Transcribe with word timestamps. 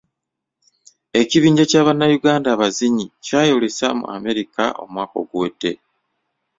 Ekibinja 1.21 1.63
kya 1.71 1.81
bannayuganda 1.87 2.47
abazinyi 2.51 3.05
kyayolesa 3.25 3.87
mu 3.99 4.05
America 4.17 4.63
omwaka 4.83 5.15
oguwedde. 5.23 5.71